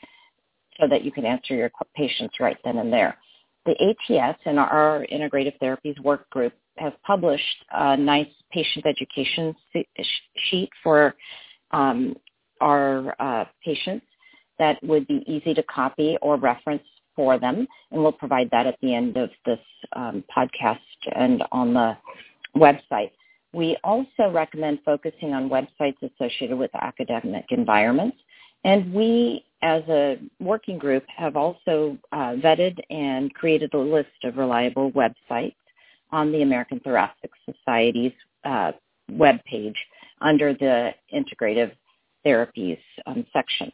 so 0.79 0.87
that 0.87 1.03
you 1.03 1.11
can 1.11 1.25
answer 1.25 1.55
your 1.55 1.71
patients 1.95 2.35
right 2.39 2.57
then 2.63 2.77
and 2.77 2.93
there. 2.93 3.17
The 3.65 3.95
ATS 4.11 4.39
and 4.45 4.59
our 4.59 5.05
Integrative 5.11 5.59
Therapies 5.59 5.99
Work 6.01 6.29
Group 6.29 6.53
has 6.79 6.93
published 7.05 7.65
a 7.71 7.97
nice 7.97 8.27
patient 8.51 8.85
education 8.85 9.55
sheet 10.49 10.69
for 10.83 11.15
um, 11.71 12.15
our 12.61 13.15
uh, 13.19 13.45
patients 13.63 14.05
that 14.57 14.81
would 14.83 15.07
be 15.07 15.23
easy 15.27 15.53
to 15.53 15.63
copy 15.63 16.17
or 16.21 16.35
reference 16.37 16.83
for 17.15 17.39
them, 17.39 17.67
and 17.91 18.01
we'll 18.01 18.11
provide 18.11 18.49
that 18.51 18.67
at 18.67 18.77
the 18.81 18.93
end 18.93 19.17
of 19.17 19.29
this 19.45 19.59
um, 19.93 20.23
podcast 20.35 20.79
and 21.15 21.43
on 21.51 21.73
the 21.73 21.97
website. 22.55 23.11
We 23.53 23.77
also 23.83 24.29
recommend 24.31 24.79
focusing 24.85 25.33
on 25.33 25.49
websites 25.49 25.97
associated 26.01 26.57
with 26.57 26.71
academic 26.75 27.45
environments. 27.49 28.17
And 28.63 28.93
we, 28.93 29.43
as 29.61 29.83
a 29.89 30.17
working 30.39 30.77
group, 30.77 31.03
have 31.15 31.35
also 31.35 31.97
uh, 32.11 32.35
vetted 32.43 32.77
and 32.89 33.33
created 33.33 33.73
a 33.73 33.77
list 33.77 34.09
of 34.23 34.37
reliable 34.37 34.91
websites 34.91 35.55
on 36.11 36.31
the 36.31 36.41
American 36.41 36.79
Thoracic 36.79 37.31
Society's 37.45 38.13
uh, 38.43 38.71
webpage 39.11 39.75
under 40.21 40.53
the 40.53 40.91
Integrative 41.13 41.71
Therapies 42.25 42.79
um, 43.05 43.25
section. 43.31 43.71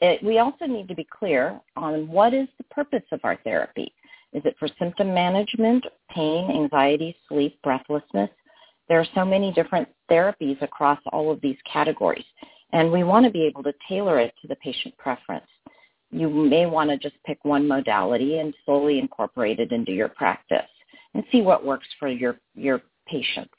It, 0.00 0.22
we 0.22 0.38
also 0.38 0.66
need 0.66 0.88
to 0.88 0.94
be 0.94 1.06
clear 1.10 1.60
on 1.76 2.08
what 2.08 2.32
is 2.32 2.48
the 2.56 2.64
purpose 2.64 3.02
of 3.12 3.20
our 3.24 3.36
therapy. 3.42 3.92
Is 4.32 4.42
it 4.44 4.56
for 4.58 4.68
symptom 4.78 5.12
management, 5.12 5.84
pain, 6.10 6.50
anxiety, 6.50 7.16
sleep, 7.28 7.60
breathlessness? 7.62 8.30
There 8.88 9.00
are 9.00 9.06
so 9.14 9.24
many 9.24 9.52
different 9.52 9.88
therapies 10.10 10.60
across 10.62 11.00
all 11.12 11.30
of 11.30 11.40
these 11.40 11.56
categories, 11.70 12.24
and 12.72 12.92
we 12.92 13.04
want 13.04 13.26
to 13.26 13.32
be 13.32 13.44
able 13.44 13.62
to 13.64 13.74
tailor 13.88 14.18
it 14.20 14.34
to 14.40 14.48
the 14.48 14.56
patient 14.56 14.96
preference. 14.98 15.46
You 16.10 16.28
may 16.28 16.66
want 16.66 16.90
to 16.90 16.96
just 16.96 17.22
pick 17.24 17.38
one 17.44 17.66
modality 17.66 18.38
and 18.38 18.54
slowly 18.64 18.98
incorporate 18.98 19.58
it 19.58 19.72
into 19.72 19.92
your 19.92 20.08
practice 20.08 20.68
and 21.14 21.24
see 21.32 21.42
what 21.42 21.64
works 21.64 21.86
for 21.98 22.08
your, 22.08 22.36
your 22.54 22.82
patients. 23.06 23.54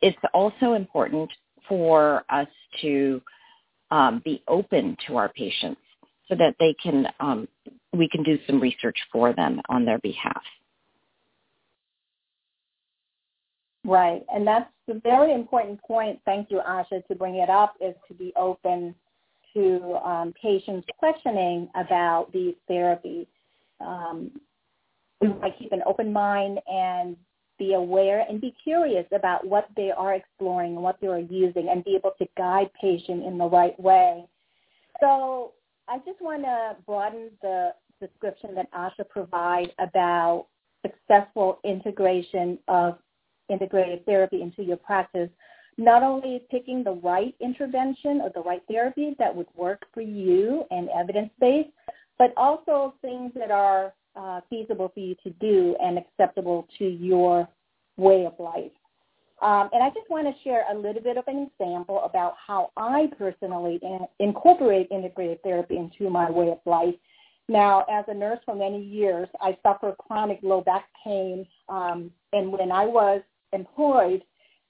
It's 0.00 0.18
also 0.32 0.74
important 0.74 1.30
for 1.68 2.24
us 2.28 2.48
to 2.82 3.22
um, 3.90 4.22
be 4.24 4.42
open 4.48 4.96
to 5.06 5.16
our 5.16 5.28
patients 5.30 5.80
so 6.28 6.34
that 6.36 6.56
they 6.58 6.74
can 6.82 7.06
um, 7.20 7.48
we 7.92 8.08
can 8.08 8.22
do 8.22 8.38
some 8.46 8.60
research 8.60 8.96
for 9.12 9.32
them 9.32 9.60
on 9.68 9.84
their 9.84 9.98
behalf. 9.98 10.42
Right, 13.84 14.22
and 14.32 14.46
that's 14.46 14.70
a 14.88 14.98
very 15.00 15.34
important 15.34 15.80
point. 15.82 16.18
Thank 16.24 16.50
you, 16.50 16.60
Asha, 16.66 17.06
to 17.06 17.14
bring 17.14 17.36
it 17.36 17.50
up. 17.50 17.74
Is 17.80 17.94
to 18.08 18.14
be 18.14 18.32
open 18.36 18.94
to 19.54 20.00
um, 20.04 20.34
patients 20.40 20.86
questioning 20.98 21.68
about 21.74 22.32
these 22.32 22.54
therapies. 22.68 23.26
Um, 23.80 24.30
we 25.20 25.28
might 25.28 25.58
keep 25.58 25.72
an 25.72 25.82
open 25.86 26.12
mind 26.12 26.58
and 26.66 27.16
be 27.58 27.74
aware 27.74 28.24
and 28.28 28.40
be 28.40 28.54
curious 28.62 29.06
about 29.12 29.46
what 29.46 29.68
they 29.76 29.90
are 29.90 30.14
exploring 30.14 30.74
and 30.74 30.82
what 30.82 31.00
they 31.00 31.06
are 31.06 31.20
using 31.20 31.68
and 31.70 31.84
be 31.84 31.94
able 31.94 32.12
to 32.18 32.26
guide 32.36 32.68
patient 32.80 33.24
in 33.24 33.38
the 33.38 33.44
right 33.44 33.78
way. 33.78 34.24
So 35.00 35.52
I 35.88 35.98
just 35.98 36.20
want 36.20 36.42
to 36.42 36.76
broaden 36.86 37.30
the 37.42 37.74
description 38.00 38.54
that 38.54 38.72
Asha 38.72 39.08
provides 39.08 39.70
about 39.78 40.46
successful 40.82 41.60
integration 41.64 42.58
of 42.68 42.98
integrated 43.48 44.04
therapy 44.06 44.42
into 44.42 44.62
your 44.62 44.76
practice. 44.76 45.30
Not 45.76 46.02
only 46.02 46.42
picking 46.50 46.84
the 46.84 46.92
right 46.92 47.34
intervention 47.40 48.20
or 48.20 48.30
the 48.34 48.42
right 48.42 48.62
therapy 48.70 49.14
that 49.18 49.34
would 49.34 49.48
work 49.56 49.86
for 49.92 50.00
you 50.00 50.64
and 50.70 50.88
evidence-based, 50.90 51.70
but 52.18 52.32
also 52.36 52.94
things 53.02 53.32
that 53.34 53.50
are 53.50 53.92
uh, 54.16 54.40
feasible 54.48 54.90
for 54.92 55.00
you 55.00 55.14
to 55.24 55.30
do 55.40 55.76
and 55.82 55.98
acceptable 55.98 56.66
to 56.78 56.84
your 56.84 57.48
way 57.96 58.26
of 58.26 58.34
life. 58.38 58.72
Um, 59.42 59.68
and 59.72 59.82
I 59.82 59.90
just 59.90 60.08
want 60.08 60.26
to 60.26 60.42
share 60.42 60.64
a 60.70 60.74
little 60.74 61.02
bit 61.02 61.16
of 61.16 61.24
an 61.26 61.50
example 61.50 62.02
about 62.04 62.34
how 62.46 62.70
I 62.76 63.10
personally 63.18 63.78
in, 63.82 64.00
incorporate 64.20 64.88
integrated 64.90 65.42
therapy 65.42 65.76
into 65.76 66.08
my 66.08 66.30
way 66.30 66.50
of 66.50 66.58
life. 66.64 66.94
Now, 67.48 67.84
as 67.90 68.04
a 68.08 68.14
nurse 68.14 68.38
for 68.46 68.54
many 68.54 68.82
years, 68.82 69.28
I 69.40 69.58
suffer 69.62 69.94
chronic 69.98 70.38
low 70.42 70.62
back 70.62 70.86
pain. 71.04 71.46
Um, 71.68 72.10
and 72.32 72.52
when 72.52 72.72
I 72.72 72.86
was 72.86 73.20
employed 73.52 74.22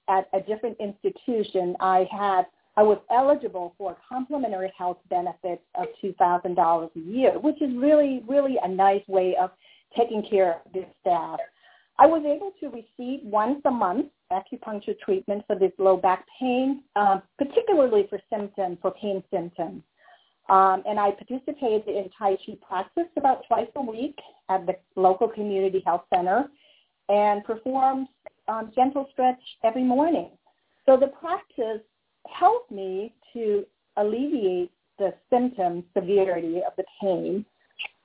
at 0.09 0.27
a 0.33 0.41
different 0.41 0.77
institution, 0.79 1.75
I 1.79 2.07
had 2.11 2.45
I 2.77 2.83
was 2.83 2.97
eligible 3.09 3.73
for 3.77 3.91
a 3.91 3.97
complimentary 4.07 4.71
health 4.77 4.97
benefits 5.09 5.63
of 5.75 5.87
$2,000 6.03 6.89
a 6.95 6.99
year, 6.99 7.39
which 7.39 7.61
is 7.61 7.69
really, 7.75 8.23
really 8.27 8.57
a 8.61 8.67
nice 8.67 9.07
way 9.07 9.35
of 9.41 9.51
taking 9.97 10.23
care 10.29 10.55
of 10.65 10.73
this 10.73 10.85
staff. 11.01 11.39
I 11.97 12.05
was 12.05 12.23
able 12.25 12.51
to 12.59 12.67
receive 12.67 13.21
once 13.23 13.61
a 13.63 13.71
month 13.71 14.07
acupuncture 14.31 14.99
treatment 14.99 15.43
for 15.47 15.57
this 15.57 15.71
low 15.77 15.95
back 15.95 16.25
pain, 16.39 16.83
um, 16.97 17.21
particularly 17.37 18.07
for 18.09 18.19
symptoms, 18.29 18.77
for 18.81 18.91
pain 18.91 19.23
symptoms. 19.31 19.81
Um, 20.49 20.83
and 20.85 20.99
I 20.99 21.11
participated 21.11 21.87
in 21.87 22.09
Tai 22.17 22.35
Chi 22.45 22.57
practice 22.67 23.07
about 23.17 23.43
twice 23.47 23.69
a 23.75 23.81
week 23.81 24.17
at 24.49 24.65
the 24.65 24.75
local 24.95 25.27
community 25.27 25.81
health 25.85 26.03
center 26.13 26.49
and 27.07 27.43
performed 27.43 28.07
um, 28.47 28.71
gentle 28.75 29.07
stretch 29.13 29.41
every 29.63 29.83
morning. 29.83 30.31
So 30.85 30.97
the 30.97 31.07
practice 31.07 31.81
helped 32.27 32.71
me 32.71 33.13
to 33.33 33.65
alleviate 33.97 34.71
the 34.97 35.13
symptom 35.29 35.83
severity 35.93 36.61
of 36.65 36.73
the 36.77 36.83
pain. 37.01 37.45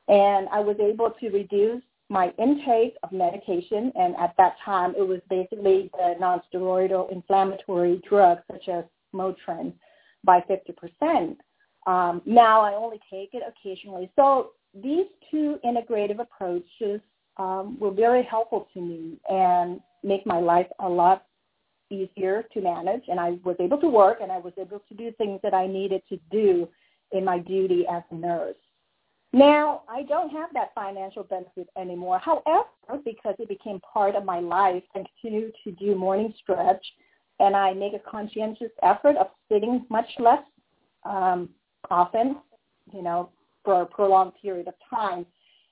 And 0.08 0.48
I 0.50 0.60
was 0.60 0.76
able 0.80 1.10
to 1.20 1.30
reduce 1.30 1.82
my 2.08 2.32
intake 2.38 2.96
of 3.02 3.12
medication. 3.12 3.92
And 3.94 4.16
at 4.16 4.34
that 4.36 4.56
time, 4.64 4.94
it 4.98 5.06
was 5.06 5.20
basically 5.30 5.90
the 5.92 6.16
nonsteroidal 6.20 7.12
inflammatory 7.12 8.02
drugs 8.08 8.42
such 8.50 8.68
as 8.68 8.84
Motrin 9.14 9.72
by 10.24 10.44
50%. 10.50 11.36
Um, 11.86 12.20
now 12.26 12.60
I 12.60 12.74
only 12.74 13.00
take 13.10 13.30
it 13.32 13.42
occasionally. 13.46 14.10
So 14.16 14.50
these 14.74 15.06
two 15.30 15.58
integrative 15.64 16.20
approaches 16.20 17.00
um, 17.36 17.78
were 17.78 17.92
very 17.92 18.22
helpful 18.22 18.68
to 18.74 18.80
me 18.80 19.18
and 19.30 19.80
make 20.02 20.26
my 20.26 20.38
life 20.40 20.66
a 20.80 20.88
lot 20.88 21.26
easier 21.90 22.44
to 22.54 22.60
manage 22.60 23.02
and 23.08 23.18
I 23.20 23.38
was 23.44 23.56
able 23.60 23.78
to 23.78 23.88
work 23.88 24.18
and 24.22 24.30
I 24.30 24.38
was 24.38 24.52
able 24.58 24.80
to 24.88 24.94
do 24.94 25.12
things 25.12 25.40
that 25.42 25.54
I 25.54 25.66
needed 25.66 26.02
to 26.08 26.18
do 26.30 26.68
in 27.12 27.24
my 27.24 27.38
duty 27.38 27.84
as 27.90 28.02
a 28.10 28.14
nurse. 28.14 28.56
Now, 29.32 29.82
I 29.88 30.02
don't 30.02 30.30
have 30.30 30.50
that 30.54 30.74
financial 30.74 31.22
benefit 31.22 31.68
anymore. 31.76 32.18
However, 32.18 32.64
because 33.04 33.36
it 33.38 33.48
became 33.48 33.80
part 33.80 34.16
of 34.16 34.24
my 34.24 34.40
life, 34.40 34.82
I 34.94 35.04
continue 35.04 35.52
to 35.64 35.70
do 35.72 35.94
morning 35.94 36.34
stretch 36.42 36.84
and 37.38 37.54
I 37.54 37.72
make 37.72 37.94
a 37.94 38.10
conscientious 38.10 38.70
effort 38.82 39.16
of 39.16 39.28
sitting 39.50 39.86
much 39.88 40.08
less 40.18 40.42
um, 41.04 41.48
often, 41.90 42.36
you 42.92 43.02
know, 43.02 43.30
for 43.64 43.82
a 43.82 43.86
prolonged 43.86 44.32
period 44.40 44.68
of 44.68 44.74
time. 44.88 45.24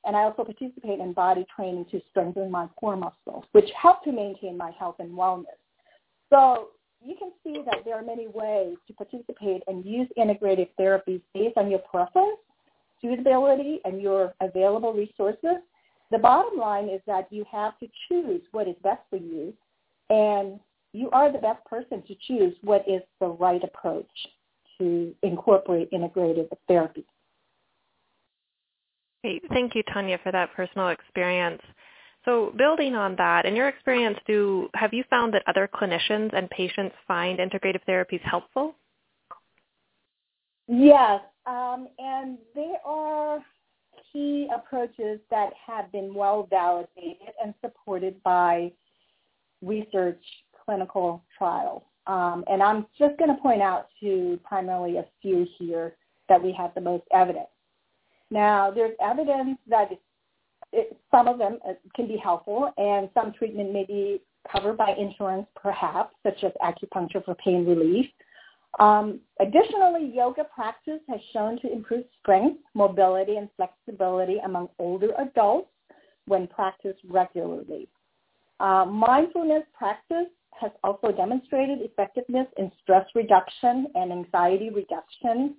And 0.05 0.17
I 0.17 0.21
also 0.21 0.45
participate 0.45 1.01
in 1.01 1.13
body 1.13 1.45
training 1.55 1.87
to 1.91 2.01
strengthen 2.11 2.51
my 2.51 2.69
core 2.77 2.97
muscles, 2.97 3.45
which 3.53 3.69
help 3.81 4.05
to 4.05 4.13
maintain 4.13 4.57
my 4.57 4.71
health 4.79 4.97
and 5.01 5.11
wellness. 5.11 5.45
So 6.31 6.69
you 7.05 7.15
can 7.19 7.33
see 7.45 7.63
that 7.65 7.85
there 7.85 7.95
are 7.95 8.03
many 8.03 8.27
ways 8.29 8.77
to 8.87 8.93
participate 8.95 9.63
and 9.67 9.85
use 9.85 10.09
integrative 10.19 10.69
therapies 10.79 11.23
based 11.33 11.57
on 11.57 11.71
your 11.71 11.81
preference, 11.81 12.39
suitability, 13.01 13.81
and 13.85 14.03
your 14.03 14.35
available 14.41 14.93
resources. 14.93 15.63
The 16.11 16.19
bottom 16.19 16.59
line 16.59 16.89
is 16.89 17.01
that 17.07 17.29
you 17.31 17.45
have 17.51 17.79
to 17.79 17.87
choose 18.09 18.43
what 18.53 18.67
is 18.67 18.75
best 18.83 19.03
for 19.11 19.17
you, 19.17 19.55
and 20.11 20.59
you 20.93 21.11
are 21.11 21.31
the 21.31 21.39
best 21.39 21.65
person 21.67 22.03
to 22.07 22.15
choose 22.27 22.55
what 22.63 22.83
is 22.89 23.03
the 23.21 23.29
right 23.29 23.63
approach 23.63 24.11
to 24.79 25.15
incorporate 25.23 25.91
integrative 25.93 26.49
therapy. 26.67 27.05
Great. 29.23 29.43
Thank 29.51 29.75
you, 29.75 29.83
Tanya, 29.93 30.19
for 30.23 30.33
that 30.33 30.53
personal 30.55 30.89
experience. 30.89 31.61
So 32.25 32.53
building 32.57 32.95
on 32.95 33.17
that, 33.17 33.47
in 33.47 33.57
your 33.57 33.69
experience, 33.69 34.19
do 34.27 34.69
have 34.75 34.93
you 34.93 35.05
found 35.09 35.33
that 35.35 35.43
other 35.47 35.69
clinicians 35.73 36.37
and 36.37 36.51
patients 36.51 36.95
find 37.07 37.39
integrative 37.39 37.81
therapies 37.89 38.21
helpful? 38.23 38.75
Yes, 40.67 41.21
um, 41.47 41.89
and 41.99 42.37
there 42.55 42.77
are 42.85 43.43
key 44.13 44.49
approaches 44.55 45.21
that 45.31 45.53
have 45.67 45.91
been 45.93 46.13
well 46.13 46.47
validated 46.51 47.33
and 47.43 47.55
supported 47.63 48.23
by 48.23 48.73
research 49.63 50.23
clinical 50.65 51.25
trials. 51.37 51.83
Um, 52.07 52.45
and 52.51 52.63
I'm 52.63 52.87
just 52.99 53.19
going 53.19 53.35
to 53.35 53.41
point 53.41 53.63
out 53.63 53.89
to 54.01 54.39
primarily 54.45 54.97
a 54.99 55.07
few 55.23 55.47
here 55.59 55.95
that 56.29 56.43
we 56.43 56.53
have 56.53 56.75
the 56.75 56.81
most 56.81 57.05
evidence. 57.13 57.49
Now, 58.31 58.71
there's 58.71 58.95
evidence 59.01 59.59
that 59.69 59.91
it, 60.73 60.97
some 61.11 61.29
of 61.29 61.39
them 61.39 61.59
uh, 61.67 61.73
can 61.95 62.07
be 62.07 62.17
helpful, 62.17 62.73
and 62.77 63.09
some 63.15 63.33
treatment 63.33 63.73
may 63.73 63.85
be 63.85 64.21
covered 64.51 64.77
by 64.77 64.95
insurance, 64.99 65.47
perhaps, 65.55 66.15
such 66.23 66.43
as 66.45 66.53
acupuncture 66.63 67.25
for 67.25 67.35
pain 67.37 67.67
relief. 67.67 68.07
Um, 68.79 69.21
additionally, 69.41 70.13
yoga 70.15 70.45
practice 70.45 71.01
has 71.09 71.21
shown 71.33 71.61
to 71.61 71.73
improve 71.73 72.05
strength, 72.21 72.61
mobility, 72.75 73.37
and 73.37 73.49
flexibility 73.57 74.39
among 74.45 74.69
older 74.79 75.13
adults 75.19 75.71
when 76.27 76.47
practiced 76.47 77.01
regularly. 77.09 77.89
Uh, 78.61 78.85
mindfulness 78.85 79.63
practice 79.77 80.27
has 80.61 80.71
also 80.85 81.13
demonstrated 81.13 81.79
effectiveness 81.81 82.47
in 82.57 82.71
stress 82.83 83.07
reduction 83.15 83.87
and 83.95 84.13
anxiety 84.13 84.71
reduction 84.71 85.55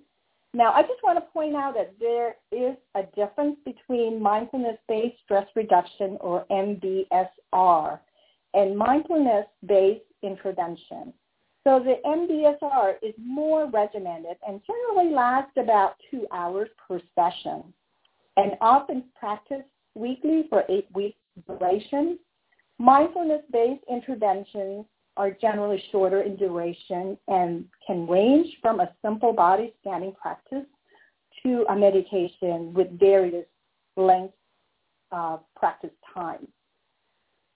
now, 0.52 0.72
I 0.72 0.82
just 0.82 1.02
want 1.04 1.16
to 1.16 1.30
point 1.32 1.54
out 1.54 1.74
that 1.74 1.94
there 2.00 2.34
is 2.50 2.76
a 2.96 3.02
difference 3.14 3.56
between 3.64 4.20
mindfulness-based 4.20 5.16
stress 5.24 5.46
reduction 5.54 6.18
or 6.20 6.44
MBSR 6.50 8.00
and 8.54 8.76
mindfulness-based 8.76 10.04
intervention. 10.22 11.12
So 11.62 11.78
the 11.78 12.00
MBSR 12.04 12.94
is 13.00 13.14
more 13.22 13.70
regimented 13.70 14.38
and 14.46 14.60
generally 14.66 15.14
lasts 15.14 15.52
about 15.56 15.94
two 16.10 16.26
hours 16.32 16.68
per 16.88 17.00
session 17.14 17.72
and 18.36 18.52
often 18.60 19.04
practiced 19.18 19.68
weekly 19.94 20.46
for 20.48 20.64
eight 20.68 20.88
weeks 20.94 21.18
duration. 21.46 22.18
Mindfulness-based 22.78 23.84
interventions 23.88 24.86
are 25.16 25.30
generally 25.30 25.82
shorter 25.90 26.22
in 26.22 26.36
duration 26.36 27.18
and 27.28 27.64
can 27.86 28.06
range 28.06 28.48
from 28.62 28.80
a 28.80 28.90
simple 29.02 29.32
body 29.32 29.74
scanning 29.80 30.14
practice 30.20 30.66
to 31.42 31.64
a 31.68 31.76
meditation 31.76 32.72
with 32.74 32.98
various 32.98 33.46
lengths 33.96 34.34
of 35.12 35.40
uh, 35.40 35.42
practice 35.58 35.90
time. 36.14 36.46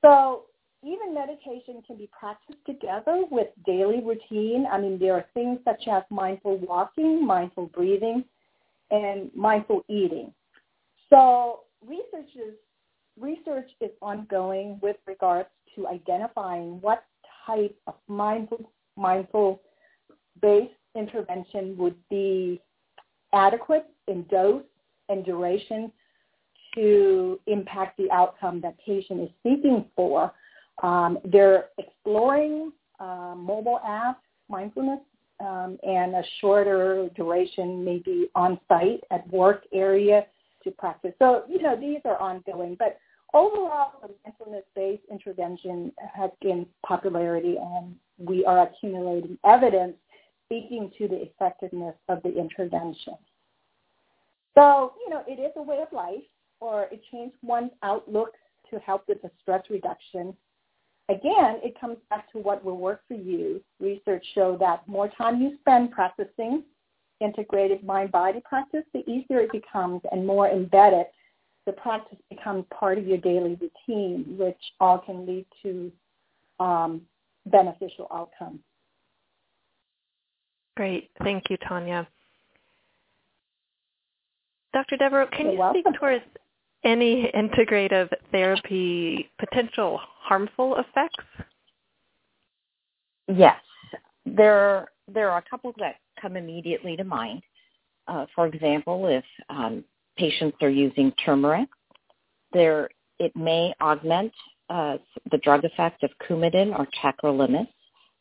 So 0.03 0.45
even 0.83 1.15
meditation 1.15 1.83
can 1.87 1.97
be 1.97 2.11
practiced 2.19 2.59
together 2.67 3.25
with 3.31 3.49
daily 3.65 4.03
routine. 4.03 4.67
I 4.71 4.79
mean, 4.79 4.99
there 4.99 5.15
are 5.15 5.25
things 5.33 5.59
such 5.65 5.85
as 5.91 6.03
mindful 6.11 6.59
walking, 6.59 7.25
mindful 7.25 7.67
breathing, 7.67 8.25
and 8.91 9.31
mindful 9.35 9.85
eating. 9.89 10.33
So 11.11 11.61
research 11.87 12.31
is, 12.35 12.55
research 13.19 13.71
is 13.81 13.91
ongoing 14.03 14.79
with 14.83 14.97
regards 15.07 15.49
to 15.77 15.87
identifying 15.87 16.81
what 16.81 17.05
type 17.47 17.77
of 17.87 17.95
mindful, 18.09 18.71
mindful-based 18.97 20.73
intervention 20.95 21.77
would 21.77 21.97
be 22.09 22.61
adequate 23.33 23.87
in 24.09 24.23
dose 24.25 24.63
and 25.09 25.25
duration 25.25 25.91
to 26.75 27.39
impact 27.47 27.97
the 27.99 28.11
outcome 28.11 28.61
that 28.61 28.77
patient 28.85 29.21
is 29.21 29.29
seeking 29.43 29.85
for. 29.95 30.33
Um, 30.83 31.19
they're 31.25 31.67
exploring 31.79 32.73
uh, 32.99 33.35
mobile 33.37 33.81
app 33.87 34.21
mindfulness 34.49 35.01
um, 35.41 35.79
and 35.83 36.15
a 36.15 36.23
shorter 36.41 37.09
duration, 37.17 37.85
maybe 37.85 38.29
on 38.35 38.59
site 38.69 39.01
at 39.11 39.29
work 39.33 39.65
area 39.73 40.27
to 40.63 40.71
practice. 40.71 41.13
So, 41.19 41.45
you 41.49 41.61
know, 41.63 41.77
these 41.79 42.01
are 42.05 42.19
ongoing, 42.19 42.77
but 42.79 42.99
overall, 43.35 43.93
the 44.01 44.11
mindfulness-based 44.25 45.03
intervention 45.11 45.93
has 46.15 46.31
gained 46.41 46.67
popularity 46.87 47.57
and 47.59 47.95
we 48.19 48.45
are 48.45 48.63
accumulating 48.63 49.37
evidence 49.45 49.97
speaking 50.47 50.91
to 50.97 51.09
the 51.09 51.23
effectiveness 51.23 51.95
of 52.09 52.23
the 52.23 52.35
intervention. 52.37 53.15
So, 54.55 54.95
you 55.05 55.11
know, 55.11 55.23
it 55.27 55.41
is 55.41 55.53
a 55.57 55.63
way 55.63 55.81
of 55.83 55.93
life 55.93 56.23
or 56.61 56.85
it 56.93 57.03
changed 57.11 57.37
one's 57.43 57.73
outlook 57.83 58.31
to 58.71 58.79
help 58.79 59.05
with 59.09 59.21
the 59.21 59.31
stress 59.43 59.63
reduction. 59.69 60.35
Again, 61.09 61.61
it 61.63 61.79
comes 61.79 61.99
back 62.09 62.31
to 62.33 62.39
what 62.39 62.65
will 62.65 62.79
work 62.79 63.03
for 63.09 63.15
you. 63.15 63.61
Research 63.81 64.25
show 64.35 64.57
that 64.61 64.87
more 64.87 65.09
time 65.09 65.43
you 65.43 65.59
spend 65.61 65.91
practicing 65.91 66.63
integrated 67.21 67.85
mind-body 67.85 68.43
practice, 68.49 68.85
the 68.93 69.09
easier 69.11 69.41
it 69.41 69.53
becomes 69.53 70.01
and 70.13 70.27
more 70.27 70.49
embedded 70.49 71.07
the 71.67 71.73
practice 71.73 72.19
becomes 72.31 72.65
part 72.79 72.99
of 72.99 73.07
your 73.07 73.19
daily 73.19 73.59
routine, 73.61 74.37
which 74.39 74.59
all 74.81 74.99
can 74.99 75.27
lead 75.27 75.47
to 75.63 75.93
um, 76.61 77.01
beneficial 77.47 78.07
outcomes. 78.13 78.61
Great. 80.77 81.11
Thank 81.23 81.45
you, 81.51 81.57
Tanya. 81.69 82.07
Dr. 84.73 84.97
Devereaux, 84.97 85.29
can 85.31 85.47
You're 85.47 85.53
you 85.53 85.59
welcome. 85.59 85.83
speak 85.83 86.01
towards 86.01 86.25
any 86.85 87.31
integrative 87.35 88.11
therapy 88.33 89.31
potential 89.39 90.01
harmful 90.21 90.77
effects? 90.77 91.25
Yes, 93.29 93.57
there 94.27 94.89
there 95.13 95.31
are 95.31 95.39
a 95.39 95.51
couple 95.51 95.73
that 95.79 95.97
come 96.21 96.37
immediately 96.37 96.97
to 96.97 97.05
mind. 97.05 97.43
Uh, 98.07 98.27
for 98.35 98.47
example, 98.47 99.07
if 99.07 99.25
um, 99.49 99.85
patients 100.17 100.57
are 100.63 100.71
using 100.71 101.13
turmeric, 101.25 101.69
there 102.53 102.89
it 103.19 103.35
may 103.37 103.73
augment 103.81 104.33
uh, 104.71 104.97
the 105.31 105.39
drug 105.39 105.65
effect 105.65 106.03
of 106.03 106.11
Coumadin 106.27 106.77
or 106.79 106.87
tacrolimus, 107.03 107.69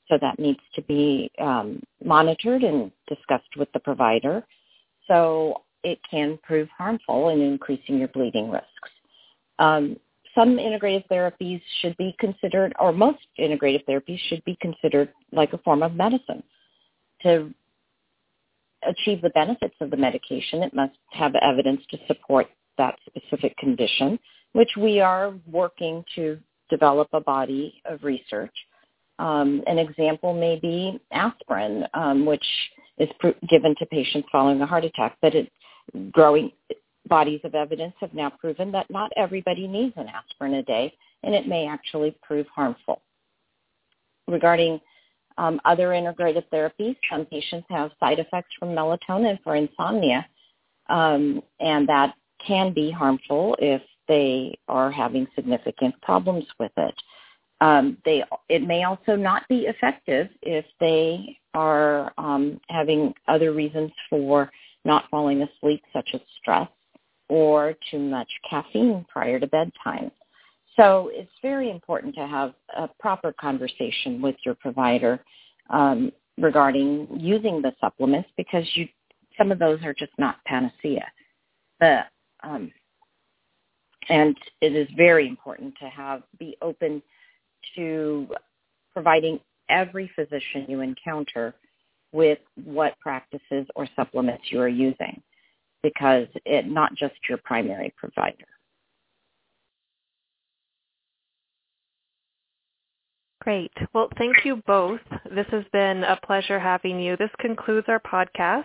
so 0.09 0.17
that 0.21 0.37
needs 0.39 0.59
to 0.75 0.81
be 0.83 1.31
um, 1.39 1.81
monitored 2.03 2.63
and 2.63 2.91
discussed 3.07 3.55
with 3.57 3.71
the 3.73 3.79
provider. 3.79 4.43
So 5.07 5.63
it 5.83 5.99
can 6.09 6.39
prove 6.43 6.67
harmful 6.77 7.29
in 7.29 7.41
increasing 7.41 7.97
your 7.97 8.09
bleeding 8.09 8.49
risks. 8.49 8.67
Um, 9.59 9.97
some 10.35 10.57
integrative 10.57 11.07
therapies 11.09 11.61
should 11.81 11.95
be 11.97 12.15
considered, 12.19 12.73
or 12.79 12.91
most 12.91 13.19
integrative 13.39 13.85
therapies 13.85 14.19
should 14.27 14.43
be 14.45 14.57
considered 14.61 15.09
like 15.31 15.53
a 15.53 15.59
form 15.59 15.83
of 15.83 15.93
medicine. 15.93 16.43
To 17.21 17.53
achieve 18.87 19.21
the 19.21 19.29
benefits 19.31 19.75
of 19.81 19.89
the 19.89 19.97
medication, 19.97 20.63
it 20.63 20.73
must 20.73 20.95
have 21.11 21.33
evidence 21.35 21.81
to 21.91 21.97
support 22.07 22.47
that 22.77 22.95
specific 23.05 23.55
condition, 23.57 24.19
which 24.53 24.71
we 24.77 24.99
are 24.99 25.33
working 25.51 26.03
to 26.15 26.39
develop 26.69 27.07
a 27.13 27.21
body 27.21 27.81
of 27.85 28.03
research. 28.03 28.53
Um, 29.19 29.61
an 29.67 29.77
example 29.77 30.33
may 30.33 30.59
be 30.59 30.99
aspirin, 31.11 31.85
um, 31.93 32.25
which 32.25 32.45
is 32.97 33.09
pr- 33.19 33.29
given 33.49 33.75
to 33.79 33.85
patients 33.85 34.27
following 34.31 34.61
a 34.61 34.65
heart 34.65 34.85
attack, 34.85 35.17
but 35.21 35.35
it, 35.35 35.51
growing 36.11 36.51
bodies 37.07 37.41
of 37.43 37.53
evidence 37.53 37.93
have 37.99 38.13
now 38.13 38.29
proven 38.29 38.71
that 38.71 38.89
not 38.89 39.11
everybody 39.17 39.67
needs 39.67 39.93
an 39.97 40.07
aspirin 40.07 40.55
a 40.55 40.63
day, 40.63 40.93
and 41.23 41.35
it 41.35 41.47
may 41.47 41.67
actually 41.67 42.15
prove 42.21 42.47
harmful. 42.47 43.01
Regarding 44.27 44.79
um, 45.37 45.59
other 45.65 45.89
integrative 45.89 46.45
therapies, 46.51 46.95
some 47.09 47.25
patients 47.25 47.65
have 47.69 47.91
side 47.99 48.19
effects 48.19 48.53
from 48.59 48.69
melatonin 48.69 49.41
for 49.43 49.55
insomnia, 49.55 50.25
um, 50.89 51.41
and 51.59 51.87
that 51.87 52.15
can 52.45 52.73
be 52.73 52.91
harmful 52.91 53.55
if 53.59 53.81
they 54.07 54.57
are 54.67 54.91
having 54.91 55.27
significant 55.35 55.99
problems 56.01 56.45
with 56.59 56.71
it. 56.77 56.95
Um, 57.61 57.97
they, 58.03 58.23
it 58.49 58.63
may 58.63 58.83
also 58.83 59.15
not 59.15 59.47
be 59.47 59.67
effective 59.67 60.27
if 60.41 60.65
they 60.79 61.37
are 61.53 62.11
um, 62.17 62.59
having 62.69 63.13
other 63.27 63.53
reasons 63.53 63.91
for 64.09 64.51
not 64.83 65.05
falling 65.09 65.41
asleep, 65.43 65.81
such 65.93 66.09
as 66.13 66.19
stress 66.41 66.67
or 67.29 67.75
too 67.89 67.99
much 67.99 68.27
caffeine 68.49 69.05
prior 69.09 69.39
to 69.39 69.47
bedtime. 69.47 70.11
So 70.75 71.11
it's 71.13 71.31
very 71.41 71.69
important 71.69 72.15
to 72.15 72.27
have 72.27 72.53
a 72.75 72.87
proper 72.99 73.33
conversation 73.33 74.21
with 74.21 74.35
your 74.45 74.55
provider 74.55 75.23
um, 75.69 76.11
regarding 76.37 77.07
using 77.19 77.61
the 77.61 77.73
supplements 77.79 78.29
because 78.37 78.65
you 78.75 78.87
some 79.37 79.51
of 79.51 79.59
those 79.59 79.83
are 79.83 79.93
just 79.93 80.11
not 80.19 80.43
panacea. 80.45 81.05
Um, 82.43 82.71
and 84.09 84.35
it 84.61 84.75
is 84.75 84.87
very 84.95 85.27
important 85.27 85.73
to 85.81 85.89
have 85.89 86.23
be 86.37 86.57
open 86.61 87.01
to 87.75 88.27
providing 88.93 89.39
every 89.69 90.11
physician 90.15 90.65
you 90.67 90.81
encounter 90.81 91.55
with 92.11 92.39
what 92.63 92.99
practices 92.99 93.65
or 93.75 93.87
supplements 93.95 94.45
you 94.51 94.59
are 94.59 94.67
using 94.67 95.21
because 95.81 96.27
it 96.45 96.67
not 96.67 96.93
just 96.95 97.15
your 97.27 97.39
primary 97.39 97.93
provider. 97.97 98.45
Great. 103.43 103.73
Well, 103.93 104.07
thank 104.17 104.45
you 104.45 104.63
both. 104.65 105.01
This 105.35 105.45
has 105.51 105.65
been 105.73 106.05
a 106.05 106.17
pleasure 106.25 106.59
having 106.59 106.97
you. 106.97 107.17
This 107.17 107.29
concludes 107.39 107.87
our 107.89 107.99
podcast. 107.99 108.63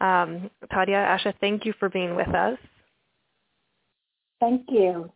Um, 0.00 0.50
Tanya, 0.72 0.96
Asha, 0.96 1.34
thank 1.40 1.66
you 1.66 1.74
for 1.78 1.90
being 1.90 2.16
with 2.16 2.28
us. 2.28 2.58
Thank 4.40 4.62
you 4.68 5.10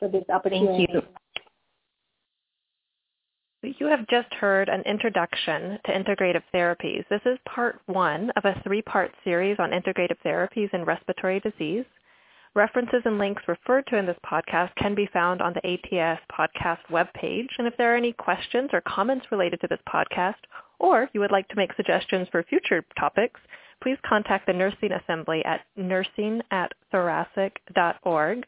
for 0.00 0.08
this 0.08 0.24
opportunity. 0.28 0.88
Thank 0.92 1.04
you. 3.62 3.74
You 3.78 3.86
have 3.86 4.06
just 4.08 4.32
heard 4.34 4.68
an 4.68 4.82
introduction 4.82 5.78
to 5.86 5.92
integrative 5.92 6.42
therapies. 6.52 7.04
This 7.08 7.22
is 7.26 7.38
part 7.44 7.80
one 7.86 8.30
of 8.36 8.44
a 8.44 8.60
three-part 8.64 9.12
series 9.22 9.56
on 9.60 9.70
integrative 9.70 10.18
therapies 10.24 10.72
in 10.74 10.84
respiratory 10.84 11.40
disease. 11.40 11.84
References 12.54 13.02
and 13.04 13.18
links 13.18 13.42
referred 13.46 13.86
to 13.88 13.96
in 13.96 14.06
this 14.06 14.18
podcast 14.24 14.74
can 14.76 14.94
be 14.94 15.08
found 15.12 15.40
on 15.42 15.54
the 15.54 15.66
ATS 15.66 16.20
podcast 16.32 16.78
webpage. 16.90 17.48
And 17.58 17.66
if 17.66 17.76
there 17.76 17.92
are 17.92 17.96
any 17.96 18.12
questions 18.12 18.70
or 18.72 18.80
comments 18.80 19.26
related 19.30 19.60
to 19.60 19.68
this 19.68 19.80
podcast, 19.88 20.34
or 20.78 21.08
you 21.12 21.20
would 21.20 21.30
like 21.30 21.48
to 21.48 21.56
make 21.56 21.72
suggestions 21.74 22.28
for 22.30 22.42
future 22.42 22.84
topics, 22.98 23.40
please 23.82 23.98
contact 24.08 24.46
the 24.46 24.52
Nursing 24.52 24.92
Assembly 24.92 25.44
at 25.44 25.60
nursing 25.76 26.40
at 26.50 26.72
thoracic.org. 26.92 28.46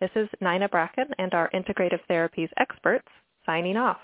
This 0.00 0.10
is 0.14 0.28
Nina 0.40 0.68
Bracken 0.68 1.08
and 1.18 1.34
our 1.34 1.50
integrative 1.50 2.00
therapies 2.08 2.50
experts 2.56 3.08
signing 3.44 3.76
off. 3.76 3.98